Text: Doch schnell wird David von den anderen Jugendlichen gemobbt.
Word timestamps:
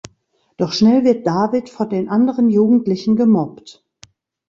Doch 0.57 0.73
schnell 0.73 1.03
wird 1.03 1.27
David 1.27 1.69
von 1.69 1.87
den 1.87 2.09
anderen 2.09 2.49
Jugendlichen 2.49 3.15
gemobbt. 3.15 3.85